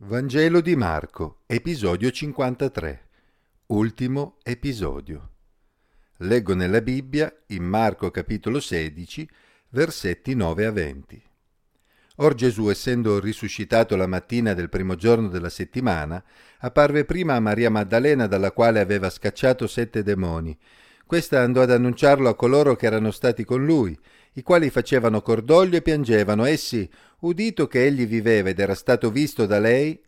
[0.00, 3.08] Vangelo di Marco, episodio 53.
[3.68, 5.30] Ultimo episodio.
[6.18, 9.26] Leggo nella Bibbia, in Marco capitolo 16,
[9.70, 11.22] versetti 9 a 20.
[12.16, 16.22] Or Gesù, essendo risuscitato la mattina del primo giorno della settimana,
[16.58, 20.54] apparve prima a Maria Maddalena dalla quale aveva scacciato sette demoni.
[21.06, 23.96] Questa andò ad annunciarlo a coloro che erano stati con lui,
[24.32, 26.44] i quali facevano cordoglio e piangevano.
[26.44, 26.90] Essi,
[27.20, 30.02] udito che egli viveva ed era stato visto da lei,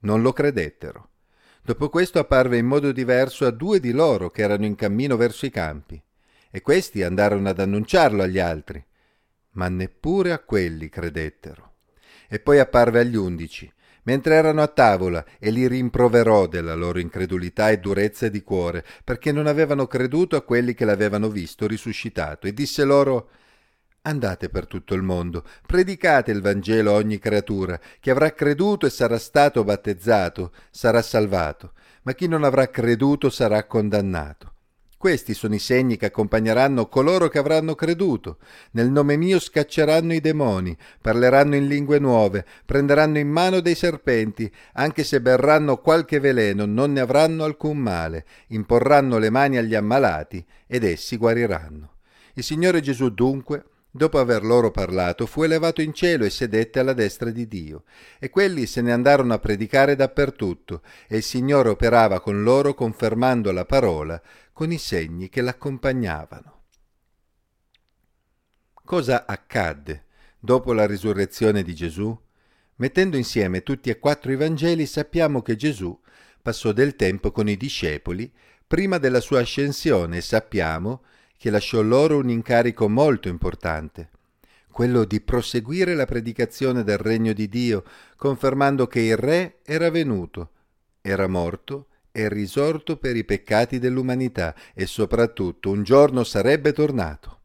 [0.00, 1.08] non lo credettero.
[1.60, 5.44] Dopo questo apparve in modo diverso a due di loro che erano in cammino verso
[5.44, 6.00] i campi,
[6.52, 8.84] e questi andarono ad annunciarlo agli altri,
[9.54, 11.72] ma neppure a quelli credettero.
[12.28, 13.70] E poi apparve agli undici,
[14.04, 19.32] mentre erano a tavola, e li rimproverò della loro incredulità e durezza di cuore, perché
[19.32, 23.28] non avevano creduto a quelli che l'avevano visto risuscitato, e disse loro
[24.06, 27.80] Andate per tutto il mondo, predicate il Vangelo a ogni creatura.
[28.00, 33.64] Chi avrà creduto e sarà stato battezzato sarà salvato, ma chi non avrà creduto sarà
[33.64, 34.53] condannato.
[35.04, 38.38] Questi sono i segni che accompagneranno coloro che avranno creduto.
[38.70, 44.50] Nel nome mio scacceranno i demoni, parleranno in lingue nuove, prenderanno in mano dei serpenti,
[44.72, 50.42] anche se berranno qualche veleno non ne avranno alcun male, imporranno le mani agli ammalati
[50.66, 51.96] ed essi guariranno.
[52.32, 53.62] Il Signore Gesù dunque
[53.96, 57.84] Dopo aver loro parlato, fu elevato in cielo e sedette alla destra di Dio.
[58.18, 63.52] E quelli se ne andarono a predicare dappertutto, e il Signore operava con loro confermando
[63.52, 64.20] la parola
[64.52, 66.62] con i segni che l'accompagnavano.
[68.84, 70.06] Cosa accadde
[70.40, 72.20] dopo la risurrezione di Gesù?
[72.76, 75.96] Mettendo insieme tutti e quattro i Vangeli sappiamo che Gesù
[76.42, 78.28] passò del tempo con i discepoli
[78.66, 81.04] prima della sua ascensione e sappiamo
[81.44, 84.08] che lasciò loro un incarico molto importante,
[84.70, 87.84] quello di proseguire la predicazione del regno di Dio,
[88.16, 90.52] confermando che il Re era venuto,
[91.02, 97.40] era morto e risorto per i peccati dell'umanità e soprattutto un giorno sarebbe tornato.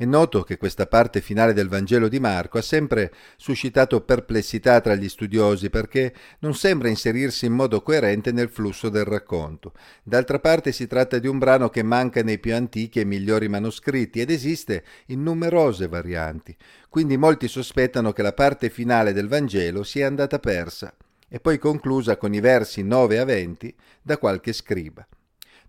[0.00, 4.94] È noto che questa parte finale del Vangelo di Marco ha sempre suscitato perplessità tra
[4.94, 9.74] gli studiosi perché non sembra inserirsi in modo coerente nel flusso del racconto.
[10.02, 14.22] D'altra parte si tratta di un brano che manca nei più antichi e migliori manoscritti
[14.22, 16.56] ed esiste in numerose varianti,
[16.88, 20.94] quindi molti sospettano che la parte finale del Vangelo sia andata persa
[21.28, 25.06] e poi conclusa con i versi 9 a 20 da qualche scriba.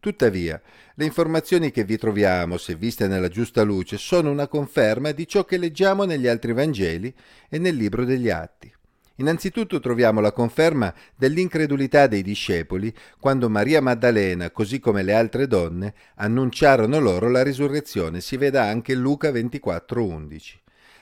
[0.01, 0.59] Tuttavia,
[0.95, 5.45] le informazioni che vi troviamo, se viste nella giusta luce, sono una conferma di ciò
[5.45, 7.13] che leggiamo negli altri Vangeli
[7.47, 8.73] e nel libro degli Atti.
[9.17, 15.93] Innanzitutto troviamo la conferma dell'incredulità dei discepoli quando Maria Maddalena, così come le altre donne,
[16.15, 18.21] annunciarono loro la risurrezione.
[18.21, 20.59] Si veda anche Luca 24:11.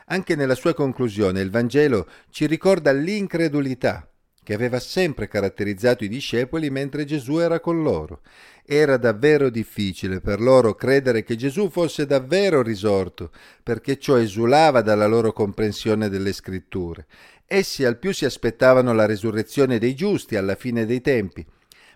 [0.08, 4.09] Anche nella sua conclusione il Vangelo ci ricorda l'incredulità
[4.50, 8.22] che aveva sempre caratterizzato i discepoli mentre Gesù era con loro.
[8.66, 13.30] Era davvero difficile per loro credere che Gesù fosse davvero risorto,
[13.62, 17.06] perché ciò esulava dalla loro comprensione delle scritture.
[17.46, 21.46] Essi al più si aspettavano la resurrezione dei giusti alla fine dei tempi,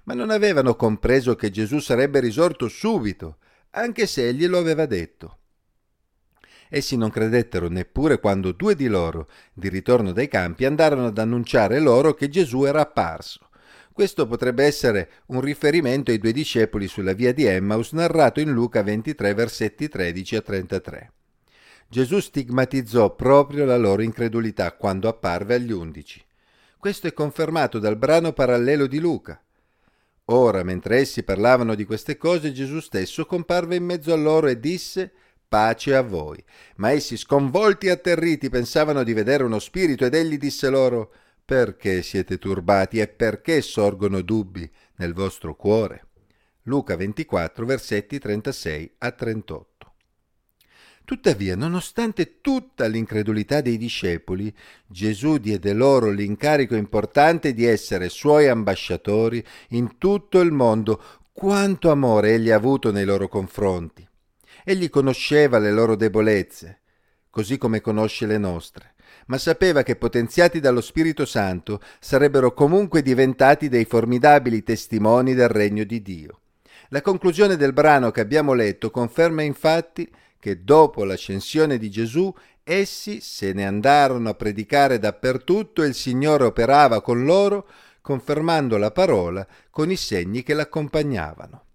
[0.04, 3.38] ma non avevano compreso che Gesù sarebbe risorto subito,
[3.72, 5.40] anche se egli lo aveva detto.
[6.76, 11.78] Essi non credettero neppure quando due di loro, di ritorno dai campi, andarono ad annunciare
[11.80, 13.48] loro che Gesù era apparso.
[13.92, 18.82] Questo potrebbe essere un riferimento ai due discepoli sulla via di Emmaus narrato in Luca
[18.82, 21.12] 23 versetti 13 a 33.
[21.90, 26.26] Gesù stigmatizzò proprio la loro incredulità quando apparve agli undici.
[26.80, 29.40] Questo è confermato dal brano parallelo di Luca.
[30.26, 34.60] Ora, mentre essi parlavano di queste cose, Gesù stesso comparve in mezzo a loro e
[34.60, 35.12] disse
[35.54, 36.44] pace a voi.
[36.78, 41.14] Ma essi, sconvolti e atterriti, pensavano di vedere uno spirito ed egli disse loro,
[41.46, 46.08] perché siete turbati e perché sorgono dubbi nel vostro cuore?
[46.64, 49.94] Luca 24, versetti 36 a 38.
[51.06, 54.52] Tuttavia, nonostante tutta l'incredulità dei discepoli,
[54.88, 61.00] Gesù diede loro l'incarico importante di essere suoi ambasciatori in tutto il mondo.
[61.32, 64.08] Quanto amore egli ha avuto nei loro confronti.
[64.64, 66.82] Egli conosceva le loro debolezze,
[67.30, 68.94] così come conosce le nostre,
[69.28, 75.84] ma sapeva che potenziati dallo Spirito Santo sarebbero comunque diventati dei formidabili testimoni del regno
[75.84, 76.40] di Dio.
[76.90, 82.34] La conclusione del brano che abbiamo letto conferma infatti che dopo l'ascensione di Gesù
[82.64, 87.68] essi se ne andarono a predicare dappertutto e il Signore operava con loro,
[88.02, 91.66] confermando la parola con i segni che l'accompagnavano.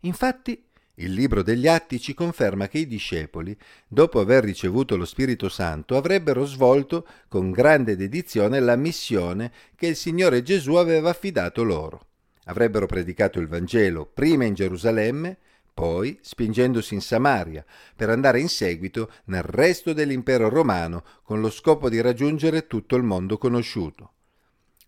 [0.00, 0.64] Infatti,
[0.96, 3.56] Il libro degli Atti ci conferma che i discepoli,
[3.88, 9.96] dopo aver ricevuto lo Spirito Santo, avrebbero svolto con grande dedizione la missione che il
[9.96, 12.06] Signore Gesù aveva affidato loro.
[12.44, 15.36] Avrebbero predicato il Vangelo prima in Gerusalemme,
[15.74, 17.64] poi spingendosi in Samaria,
[17.96, 23.02] per andare in seguito nel resto dell'impero romano con lo scopo di raggiungere tutto il
[23.02, 24.13] mondo conosciuto.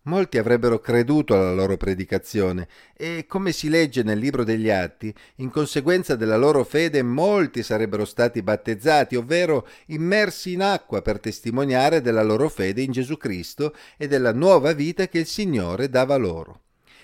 [0.07, 5.49] Molti avrebbero creduto alla loro predicazione e, come si legge nel libro degli Atti, in
[5.49, 12.23] conseguenza della loro fede molti sarebbero stati battezzati, ovvero immersi in acqua per testimoniare della
[12.23, 16.61] loro fede in Gesù Cristo e della nuova vita che il Signore dava loro.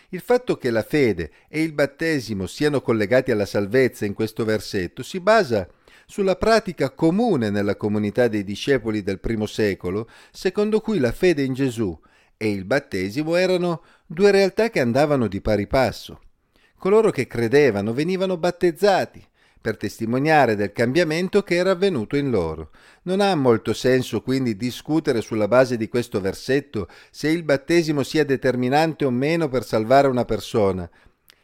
[0.10, 5.04] Il fatto che la fede e il battesimo siano collegati alla salvezza in questo versetto
[5.04, 5.68] si basa
[6.06, 11.54] sulla pratica comune nella comunità dei discepoli del primo secolo, secondo cui la fede in
[11.54, 12.00] Gesù
[12.44, 16.20] e il battesimo erano due realtà che andavano di pari passo.
[16.78, 19.26] Coloro che credevano venivano battezzati
[19.62, 22.72] per testimoniare del cambiamento che era avvenuto in loro.
[23.04, 28.26] Non ha molto senso quindi discutere sulla base di questo versetto se il battesimo sia
[28.26, 30.90] determinante o meno per salvare una persona,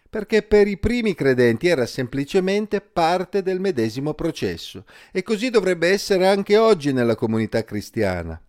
[0.09, 6.27] perché per i primi credenti era semplicemente parte del medesimo processo, e così dovrebbe essere
[6.27, 8.41] anche oggi nella comunità cristiana.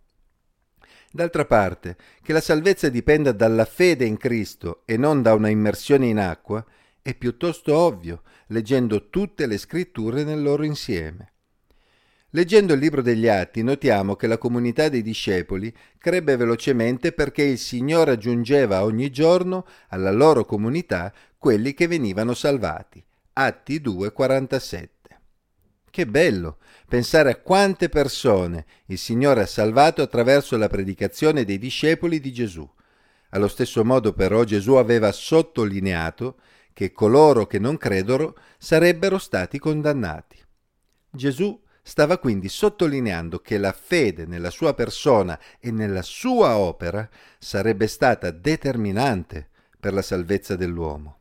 [1.11, 6.07] D'altra parte, che la salvezza dipenda dalla fede in Cristo e non da una immersione
[6.07, 6.65] in acqua,
[7.01, 11.31] è piuttosto ovvio, leggendo tutte le scritture nel loro insieme.
[12.29, 17.57] Leggendo il libro degli Atti notiamo che la comunità dei discepoli crebbe velocemente perché il
[17.57, 23.03] Signore aggiungeva ogni giorno alla loro comunità quelli che venivano salvati.
[23.33, 25.00] Atti 2,47.
[25.91, 32.21] Che bello pensare a quante persone il Signore ha salvato attraverso la predicazione dei discepoli
[32.21, 32.67] di Gesù.
[33.31, 36.39] Allo stesso modo però Gesù aveva sottolineato
[36.71, 40.37] che coloro che non credono sarebbero stati condannati.
[41.09, 47.87] Gesù stava quindi sottolineando che la fede nella sua persona e nella sua opera sarebbe
[47.87, 51.19] stata determinante per la salvezza dell'uomo.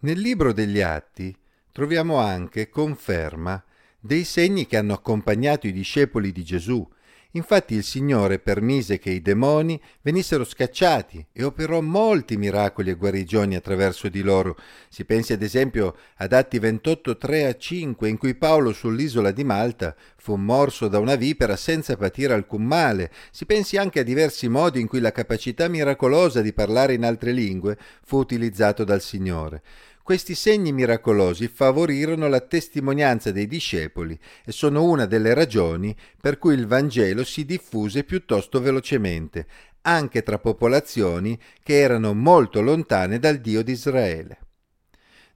[0.00, 1.36] Nel libro degli Atti
[1.76, 3.62] troviamo anche conferma
[4.00, 6.88] dei segni che hanno accompagnato i discepoli di Gesù.
[7.32, 13.56] Infatti il Signore permise che i demoni venissero scacciati e operò molti miracoli e guarigioni
[13.56, 14.56] attraverso di loro.
[14.88, 19.44] Si pensi ad esempio ad Atti 28, 3 a 5, in cui Paolo sull'isola di
[19.44, 23.12] Malta fu morso da una vipera senza patire alcun male.
[23.30, 27.32] Si pensi anche a diversi modi in cui la capacità miracolosa di parlare in altre
[27.32, 29.62] lingue fu utilizzato dal Signore.
[30.06, 36.54] Questi segni miracolosi favorirono la testimonianza dei discepoli e sono una delle ragioni per cui
[36.54, 39.48] il Vangelo si diffuse piuttosto velocemente,
[39.80, 44.38] anche tra popolazioni che erano molto lontane dal Dio di Israele.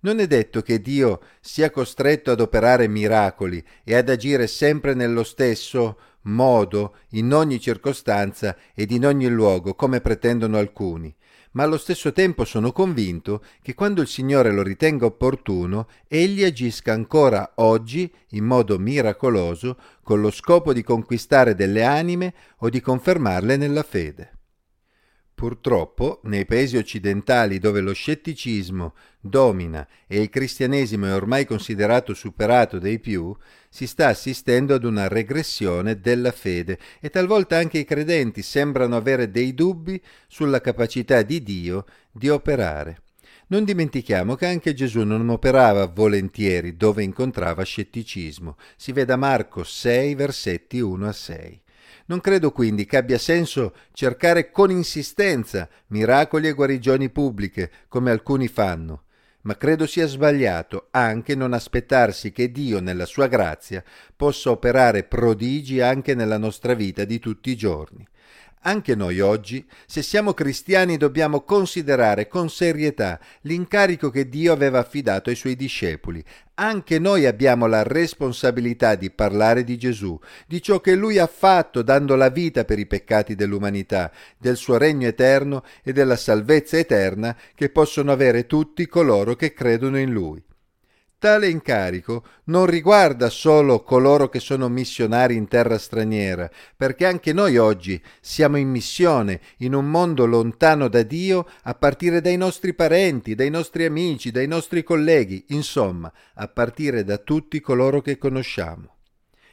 [0.03, 5.25] Non è detto che Dio sia costretto ad operare miracoli e ad agire sempre nello
[5.25, 11.13] stesso modo, in ogni circostanza ed in ogni luogo, come pretendono alcuni
[11.53, 16.93] ma allo stesso tempo sono convinto che quando il Signore lo ritenga opportuno, egli agisca
[16.93, 23.57] ancora oggi in modo miracoloso con lo scopo di conquistare delle anime o di confermarle
[23.57, 24.40] nella fede.
[25.41, 32.79] Purtroppo, nei paesi occidentali dove lo scetticismo domina e il cristianesimo è ormai considerato superato
[32.79, 33.35] dai più,
[33.71, 39.31] si sta assistendo ad una regressione della fede e talvolta anche i credenti sembrano avere
[39.31, 39.99] dei dubbi
[40.29, 43.01] sulla capacità di Dio di operare.
[43.47, 48.59] Non dimentichiamo che anche Gesù non operava volentieri dove incontrava scetticismo.
[48.77, 51.60] Si veda Marco 6, versetti 1 a 6.
[52.07, 58.49] Non credo quindi che abbia senso cercare con insistenza miracoli e guarigioni pubbliche, come alcuni
[58.49, 59.05] fanno,
[59.43, 63.83] ma credo sia sbagliato anche non aspettarsi che Dio, nella sua grazia,
[64.15, 68.07] possa operare prodigi anche nella nostra vita di tutti i giorni.
[68.63, 75.31] Anche noi oggi, se siamo cristiani, dobbiamo considerare con serietà l'incarico che Dio aveva affidato
[75.31, 76.23] ai suoi discepoli.
[76.57, 81.81] Anche noi abbiamo la responsabilità di parlare di Gesù, di ciò che Lui ha fatto
[81.81, 87.35] dando la vita per i peccati dell'umanità, del suo regno eterno e della salvezza eterna
[87.55, 90.43] che possono avere tutti coloro che credono in Lui.
[91.21, 97.59] Tale incarico non riguarda solo coloro che sono missionari in terra straniera, perché anche noi
[97.59, 103.35] oggi siamo in missione in un mondo lontano da Dio a partire dai nostri parenti,
[103.35, 108.97] dai nostri amici, dai nostri colleghi, insomma, a partire da tutti coloro che conosciamo.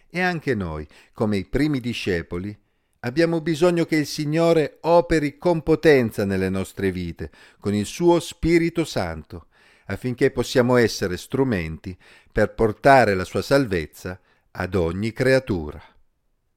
[0.09, 2.57] E anche noi, come i primi discepoli,
[3.01, 8.85] abbiamo bisogno che il Signore operi con potenza nelle nostre vite, con il suo Spirito
[8.85, 9.47] Santo
[9.87, 11.97] affinché possiamo essere strumenti
[12.31, 14.19] per portare la sua salvezza
[14.51, 15.81] ad ogni creatura.